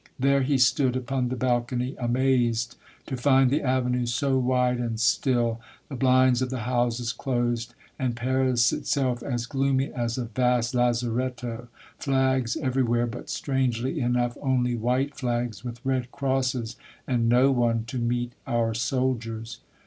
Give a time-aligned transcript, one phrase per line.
[0.17, 5.61] There he stood upon the balcony, amazed to find the avenue so wide and still,
[5.89, 11.67] the blinds of the houses closed, and Paris itself as gloomy as a vast lazaretto,
[11.99, 17.83] flags every where, but strangely enough, only white flags with red crosses, and no one
[17.85, 19.59] to meet our soldiers.